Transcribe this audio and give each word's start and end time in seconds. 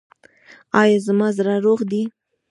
ایا 0.81 0.97
زما 1.05 1.27
زړه 1.37 1.55
روغ 1.65 1.79
دی؟ 1.91 2.03